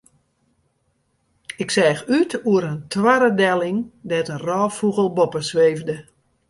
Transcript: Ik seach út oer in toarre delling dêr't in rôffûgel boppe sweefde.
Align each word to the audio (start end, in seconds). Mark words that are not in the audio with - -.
Ik 1.63 1.71
seach 1.75 2.03
út 2.17 2.31
oer 2.51 2.63
in 2.71 2.79
toarre 2.91 3.31
delling 3.41 3.79
dêr't 4.09 4.31
in 4.35 4.43
rôffûgel 4.47 5.09
boppe 5.17 5.41
sweefde. 5.49 5.95